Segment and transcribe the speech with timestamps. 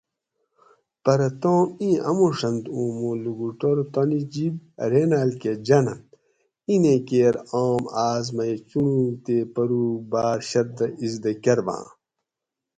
[1.03, 4.55] پرہ تام اِیں اموڛنت اُوں مُوں لُکوٹور تانی جِب
[4.91, 6.03] ریناۤلکۤہ جاۤننت
[6.67, 11.85] اِیںیں کیر آم آۤس مئ چُنڑوگ تے پروگ باۤر شردہ اِزدہ کۤرباۤں